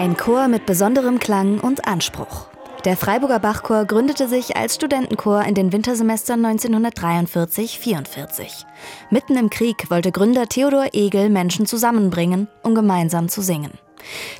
Ein 0.00 0.16
Chor 0.16 0.48
mit 0.48 0.64
besonderem 0.64 1.18
Klang 1.18 1.60
und 1.60 1.86
Anspruch. 1.86 2.46
Der 2.86 2.96
Freiburger 2.96 3.38
Bachchor 3.38 3.84
gründete 3.84 4.28
sich 4.28 4.56
als 4.56 4.76
Studentenchor 4.76 5.44
in 5.44 5.54
den 5.54 5.74
Wintersemestern 5.74 6.42
1943-44. 6.42 8.64
Mitten 9.10 9.36
im 9.36 9.50
Krieg 9.50 9.90
wollte 9.90 10.10
Gründer 10.10 10.46
Theodor 10.46 10.86
Egel 10.94 11.28
Menschen 11.28 11.66
zusammenbringen, 11.66 12.48
um 12.62 12.74
gemeinsam 12.74 13.28
zu 13.28 13.42
singen. 13.42 13.72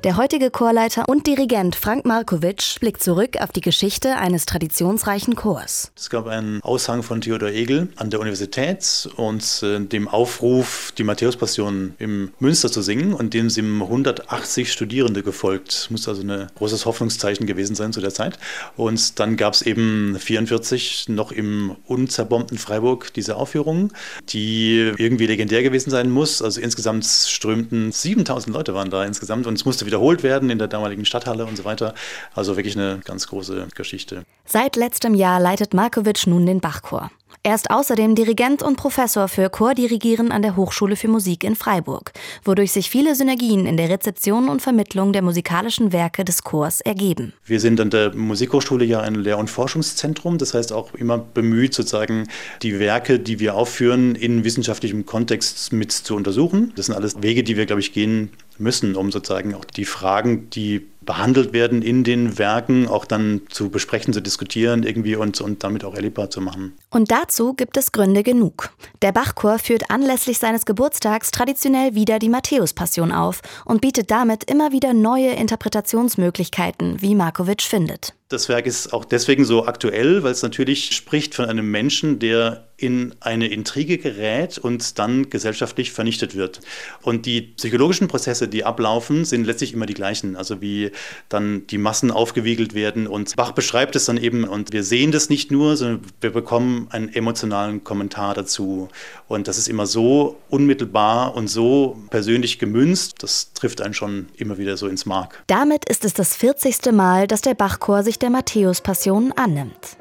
Der 0.05 0.17
heutige 0.17 0.51
Chorleiter 0.51 1.05
und 1.09 1.27
Dirigent 1.27 1.77
Frank 1.77 2.05
Markowitsch 2.05 2.81
blickt 2.81 3.03
zurück 3.03 3.37
auf 3.41 3.53
die 3.53 3.61
Geschichte 3.61 4.17
eines 4.17 4.47
traditionsreichen 4.47 5.37
Chors. 5.37 5.93
Es 5.97 6.11
gab 6.11 6.27
einen 6.27 6.63
Aushang 6.63 7.03
von 7.03 7.21
Theodor 7.21 7.51
Egel 7.51 7.89
an 7.97 8.11
der 8.11 8.21
Universität 8.21 9.09
und 9.17 9.63
äh, 9.63 9.81
dem 9.81 10.09
Aufruf, 10.09 10.93
die 10.97 11.05
Matthäuspassion 11.05 11.95
im 11.99 12.33
Münster 12.39 12.71
zu 12.71 12.83
singen 12.83 13.13
und 13.13 13.35
dem 13.35 13.51
sind 13.51 13.83
180 13.83 14.73
Studierende 14.73 15.23
gefolgt. 15.23 15.89
Muss 15.91 16.09
also 16.09 16.23
ein 16.23 16.47
großes 16.57 16.87
Hoffnungszeichen 16.87 17.47
gewesen 17.47 17.75
sein 17.75 17.93
zu 17.93 18.01
der 18.01 18.15
Zeit. 18.15 18.39
Und 18.77 19.19
dann 19.19 19.37
gab 19.37 19.55
es 19.55 19.63
eben 19.63 20.17
44 20.19 21.09
noch 21.09 21.33
im 21.33 21.77
unzerbombten 21.87 22.59
Freiburg 22.59 23.13
diese 23.15 23.37
Aufführung, 23.37 23.93
die 24.29 24.93
irgendwie 24.97 25.27
legendär 25.27 25.63
gewesen 25.63 25.91
sein 25.91 26.11
muss. 26.11 26.43
Also 26.43 26.61
insgesamt 26.61 27.05
strömten 27.05 27.93
7000 27.93 28.55
Leute 28.55 28.75
waren 28.75 28.91
da 28.91 29.05
insgesamt 29.05 29.47
und 29.51 29.57
es 29.57 29.67
musste 29.67 29.85
wiederholt 29.85 30.23
werden 30.23 30.49
in 30.49 30.59
der 30.59 30.69
damaligen 30.69 31.05
Stadthalle 31.05 31.45
und 31.45 31.57
so 31.57 31.65
weiter. 31.65 31.95
Also 32.35 32.57
wirklich 32.57 32.77
eine 32.77 33.01
ganz 33.05 33.27
große 33.27 33.69
Geschichte. 33.75 34.23
Seit 34.47 34.77
letztem 34.77 35.15
Jahr 35.15 35.41
leitet 35.41 35.75
Markovic 35.75 36.27
nun 36.27 36.47
den 36.47 36.61
Bachchor. 36.61 37.11
Er 37.43 37.55
ist 37.55 37.71
außerdem 37.71 38.17
Dirigent 38.17 38.63
und 38.63 38.77
Professor 38.77 39.27
für 39.27 39.49
Chordirigieren 39.49 40.31
an 40.31 40.43
der 40.43 40.57
Hochschule 40.57 40.95
für 40.95 41.09
Musik 41.09 41.43
in 41.43 41.57
Freiburg, 41.57 42.13
wodurch 42.45 42.71
sich 42.73 42.91
viele 42.91 43.15
Synergien 43.15 43.65
in 43.65 43.79
der 43.79 43.89
Rezeption 43.89 44.51
und 44.51 44.61
Vermittlung 44.61 45.15
der 45.15 45.23
musikalischen 45.23 45.91
Werke 45.91 46.25
des 46.25 46.43
Chors 46.45 46.83
ergeben. 46.83 47.33
Wir 47.47 47.59
sind 47.59 47.81
an 47.81 47.89
der 47.89 48.15
Musikhochschule 48.15 48.85
ja 48.85 49.01
ein 49.01 49.15
Lehr- 49.15 49.39
und 49.39 49.49
Forschungszentrum, 49.49 50.37
das 50.37 50.53
heißt 50.53 50.71
auch 50.73 50.93
immer 50.93 51.17
bemüht, 51.17 51.73
sozusagen 51.73 52.29
die 52.61 52.79
Werke, 52.79 53.19
die 53.19 53.41
wir 53.41 53.55
aufführen, 53.55 54.17
in 54.17 54.45
wissenschaftlichem 54.45 55.07
Kontext 55.07 55.73
mit 55.73 55.93
zu 55.93 56.17
untersuchen. 56.17 56.75
Das 56.77 56.87
sind 56.87 56.95
alles 56.95 57.23
Wege, 57.23 57.43
die 57.43 57.57
wir, 57.57 57.65
glaube 57.65 57.81
ich, 57.81 57.95
gehen 57.95 58.33
müssen, 58.61 58.97
um 58.97 59.11
sozusagen 59.11 59.55
auch 59.55 59.65
die 59.65 59.85
Fragen, 59.85 60.51
die 60.51 60.87
behandelt 61.03 61.53
werden 61.53 61.83
in 61.83 62.05
den 62.05 62.39
Werken, 62.39 62.87
auch 62.87 63.05
dann 63.05 63.43
zu 63.49 63.71
besprechen, 63.71 64.13
zu 64.13 64.21
diskutieren 64.21 64.83
irgendwie 64.83 65.17
und, 65.17 65.41
und 65.41 65.65
damit 65.65 65.85
auch 65.85 65.95
erlebbar 65.95 66.31
zu 66.31 66.41
machen. 66.41 66.75
Und 66.91 67.11
dazu 67.11 67.55
gibt 67.55 67.77
es 67.77 67.93
Gründe 67.93 68.23
genug. 68.23 68.71
Der 69.03 69.13
Bachchor 69.13 69.59
führt 69.59 69.91
anlässlich 69.91 70.39
seines 70.39 70.67
Geburtstags 70.67 71.31
traditionell 71.31 71.95
wieder 71.95 72.19
die 72.19 72.29
Matthäus-Passion 72.29 73.13
auf 73.13 73.41
und 73.65 73.81
bietet 73.81 74.11
damit 74.11 74.49
immer 74.51 74.73
wieder 74.73 74.93
neue 74.93 75.31
Interpretationsmöglichkeiten, 75.31 77.01
wie 77.01 77.15
Markovic 77.15 77.63
findet. 77.63 78.15
Das 78.31 78.49
Werk 78.49 78.67
ist 78.67 78.93
auch 78.93 79.05
deswegen 79.05 79.45
so 79.45 79.67
aktuell, 79.67 80.23
weil 80.23 80.31
es 80.31 80.45
natürlich 80.45 80.95
spricht 80.95 81.35
von 81.35 81.47
einem 81.47 81.69
Menschen, 81.69 82.21
der 82.21 82.69
in 82.81 83.15
eine 83.21 83.49
Intrige 83.49 83.99
gerät 83.99 84.57
und 84.57 84.99
dann 84.99 85.29
gesellschaftlich 85.29 85.93
vernichtet 85.93 86.35
wird. 86.35 86.61
Und 87.03 87.27
die 87.27 87.43
psychologischen 87.43 88.09
Prozesse, 88.09 88.49
die 88.49 88.65
ablaufen, 88.65 89.25
sind 89.27 89.45
letztlich 89.45 89.75
immer 89.75 89.85
die 89.85 89.95
gleichen. 89.95 90.35
Also 90.35 90.63
wie 90.63 90.91
dann 91.29 91.67
die 91.67 91.77
Massen 91.77 92.11
aufgewiegelt 92.11 92.73
werden. 92.73 93.07
Und 93.07 93.37
Bach 93.37 93.53
beschreibt 93.53 93.97
es 93.97 94.07
dann 94.07 94.17
eben. 94.17 94.45
Und 94.45 94.73
wir 94.73 94.83
sehen 94.83 95.13
das 95.13 95.29
nicht 95.29 95.51
nur, 95.51 95.77
sondern 95.77 96.01
wir 96.23 96.31
bekommen 96.31 96.87
einen 96.91 97.13
emotionalen 97.13 97.85
Kommentar 97.85 98.35
dazu. 98.35 98.89
Und 99.29 99.47
das 99.47 99.59
ist 99.59 99.69
immer 99.69 99.87
so 99.87 100.39
unmittelbar 100.49 101.35
und 101.35 101.49
so 101.49 101.99
persönlich 102.09 102.59
gemünzt. 102.59 103.23
Das 103.23 103.53
trifft 103.53 103.83
einen 103.83 103.93
schon 103.93 104.29
immer 104.37 104.57
wieder 104.57 104.79
so 104.79 104.87
ins 104.87 105.05
Mark. 105.05 105.43
Damit 105.49 105.87
ist 105.89 106.07
es 106.07 106.15
das 106.15 106.35
40. 106.35 106.93
Mal, 106.93 107.27
dass 107.27 107.43
der 107.43 107.55
Bachchor 107.55 108.03
sich 108.03 108.19
der 108.23 108.31
Matthäus-Passion 108.31 109.33
annimmt. 109.37 109.97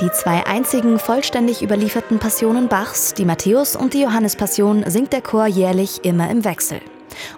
Die 0.00 0.10
zwei 0.10 0.44
einzigen 0.46 0.98
vollständig 0.98 1.62
überlieferten 1.62 2.18
Passionen 2.18 2.68
Bachs, 2.68 3.14
die 3.14 3.24
Matthäus 3.24 3.76
und 3.76 3.94
die 3.94 4.02
Johannespassion, 4.02 4.82
singt 4.86 5.12
der 5.12 5.22
Chor 5.22 5.46
jährlich 5.46 6.04
immer 6.04 6.28
im 6.28 6.44
Wechsel. 6.44 6.80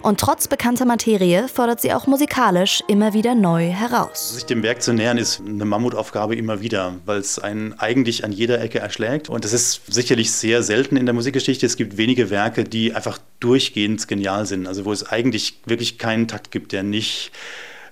Und 0.01 0.19
trotz 0.19 0.47
bekannter 0.47 0.85
Materie 0.85 1.47
fordert 1.47 1.81
sie 1.81 1.93
auch 1.93 2.07
musikalisch 2.07 2.83
immer 2.87 3.13
wieder 3.13 3.35
neu 3.35 3.69
heraus. 3.69 4.35
Sich 4.35 4.45
dem 4.45 4.63
Werk 4.63 4.81
zu 4.81 4.93
nähern 4.93 5.17
ist 5.17 5.41
eine 5.45 5.65
Mammutaufgabe 5.65 6.35
immer 6.35 6.61
wieder, 6.61 6.95
weil 7.05 7.19
es 7.19 7.39
einen 7.39 7.73
eigentlich 7.79 8.23
an 8.23 8.31
jeder 8.31 8.61
Ecke 8.61 8.79
erschlägt. 8.79 9.29
Und 9.29 9.45
das 9.45 9.53
ist 9.53 9.81
sicherlich 9.87 10.31
sehr 10.31 10.63
selten 10.63 10.97
in 10.97 11.05
der 11.05 11.13
Musikgeschichte. 11.13 11.65
Es 11.65 11.77
gibt 11.77 11.97
wenige 11.97 12.29
Werke, 12.29 12.63
die 12.63 12.93
einfach 12.93 13.19
durchgehend 13.39 14.07
genial 14.07 14.45
sind. 14.45 14.67
Also 14.67 14.85
wo 14.85 14.91
es 14.91 15.07
eigentlich 15.07 15.59
wirklich 15.65 15.97
keinen 15.97 16.27
Takt 16.27 16.51
gibt, 16.51 16.71
der 16.71 16.83
nicht 16.83 17.31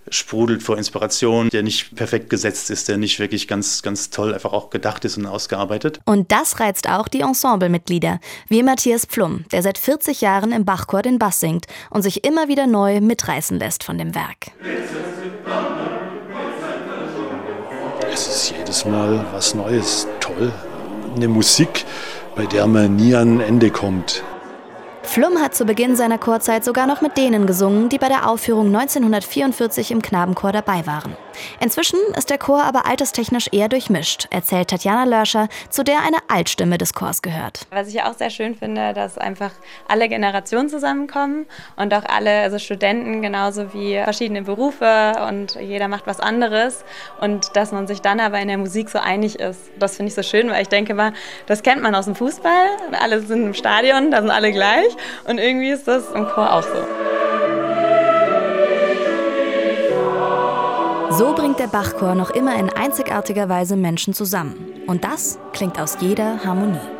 sprudelt 0.09 0.63
vor 0.63 0.77
Inspiration, 0.77 1.49
der 1.49 1.63
nicht 1.63 1.95
perfekt 1.95 2.29
gesetzt 2.29 2.69
ist, 2.69 2.87
der 2.87 2.97
nicht 2.97 3.19
wirklich 3.19 3.47
ganz, 3.47 3.81
ganz 3.81 4.09
toll 4.09 4.33
einfach 4.33 4.53
auch 4.53 4.69
gedacht 4.69 5.05
ist 5.05 5.17
und 5.17 5.25
ausgearbeitet. 5.25 5.99
Und 6.05 6.31
das 6.31 6.59
reizt 6.59 6.89
auch 6.89 7.07
die 7.07 7.21
Ensemblemitglieder, 7.21 8.19
wie 8.47 8.63
Matthias 8.63 9.05
Pflum, 9.05 9.45
der 9.51 9.61
seit 9.63 9.77
40 9.77 10.21
Jahren 10.21 10.51
im 10.51 10.65
Bachchor 10.65 11.01
den 11.01 11.19
Bass 11.19 11.39
singt 11.39 11.65
und 11.89 12.01
sich 12.01 12.23
immer 12.25 12.47
wieder 12.47 12.67
neu 12.67 13.01
mitreißen 13.01 13.59
lässt 13.59 13.83
von 13.83 13.97
dem 13.97 14.15
Werk. 14.15 14.51
Es 18.11 18.27
ist 18.27 18.53
jedes 18.55 18.85
Mal 18.85 19.25
was 19.33 19.55
Neues, 19.55 20.07
toll. 20.19 20.51
Eine 21.15 21.27
Musik, 21.27 21.85
bei 22.35 22.45
der 22.45 22.67
man 22.67 22.95
nie 22.95 23.15
an 23.15 23.37
ein 23.37 23.41
Ende 23.41 23.71
kommt. 23.71 24.23
Flum 25.13 25.39
hat 25.39 25.53
zu 25.53 25.65
Beginn 25.65 25.95
seiner 25.95 26.17
Chorzeit 26.17 26.65
sogar 26.65 26.87
noch 26.87 27.01
mit 27.01 27.17
denen 27.17 27.45
gesungen, 27.45 27.87
die 27.87 27.99
bei 27.99 28.07
der 28.07 28.27
Aufführung 28.27 28.65
1944 28.75 29.91
im 29.91 30.01
Knabenchor 30.01 30.51
dabei 30.51 30.87
waren. 30.87 31.15
Inzwischen 31.59 31.99
ist 32.17 32.29
der 32.29 32.37
Chor 32.37 32.63
aber 32.63 32.85
alterstechnisch 32.85 33.47
eher 33.51 33.69
durchmischt, 33.69 34.27
erzählt 34.29 34.69
Tatjana 34.69 35.03
Lörscher, 35.03 35.47
zu 35.69 35.83
der 35.83 35.99
eine 35.99 36.17
Altstimme 36.27 36.77
des 36.77 36.93
Chors 36.93 37.21
gehört. 37.21 37.67
Was 37.71 37.87
ich 37.87 38.01
auch 38.03 38.13
sehr 38.13 38.29
schön 38.29 38.55
finde, 38.55 38.93
dass 38.93 39.17
einfach 39.17 39.51
alle 39.87 40.09
Generationen 40.09 40.69
zusammenkommen 40.69 41.45
und 41.75 41.93
auch 41.93 42.03
alle, 42.05 42.41
also 42.41 42.59
Studenten 42.59 43.21
genauso 43.21 43.73
wie 43.73 44.01
verschiedene 44.03 44.43
Berufe 44.43 45.13
und 45.27 45.55
jeder 45.55 45.87
macht 45.87 46.07
was 46.07 46.19
anderes 46.19 46.83
und 47.21 47.55
dass 47.55 47.71
man 47.71 47.87
sich 47.87 48.01
dann 48.01 48.19
aber 48.19 48.39
in 48.39 48.47
der 48.47 48.57
Musik 48.57 48.89
so 48.89 48.99
einig 48.99 49.39
ist. 49.39 49.59
Das 49.79 49.97
finde 49.97 50.09
ich 50.09 50.15
so 50.15 50.23
schön, 50.23 50.49
weil 50.49 50.61
ich 50.61 50.69
denke 50.69 50.93
mal, 50.93 51.13
das 51.47 51.63
kennt 51.63 51.81
man 51.81 51.95
aus 51.95 52.05
dem 52.05 52.15
Fußball, 52.15 52.67
alle 52.99 53.21
sind 53.21 53.43
im 53.45 53.53
Stadion, 53.53 54.11
da 54.11 54.21
sind 54.21 54.31
alle 54.31 54.51
gleich 54.51 54.91
und 55.25 55.37
irgendwie 55.37 55.69
ist 55.69 55.87
das 55.87 56.11
im 56.11 56.25
Chor 56.27 56.53
auch 56.53 56.63
so. 56.63 57.02
So 61.17 61.35
bringt 61.35 61.59
der 61.59 61.67
Bachchor 61.67 62.15
noch 62.15 62.31
immer 62.31 62.57
in 62.57 62.69
einzigartiger 62.69 63.47
Weise 63.47 63.75
Menschen 63.75 64.15
zusammen. 64.15 64.55
Und 64.87 65.03
das 65.03 65.37
klingt 65.53 65.79
aus 65.79 65.97
jeder 65.99 66.43
Harmonie. 66.43 66.92